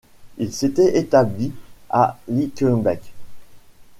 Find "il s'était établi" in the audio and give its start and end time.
0.39-1.53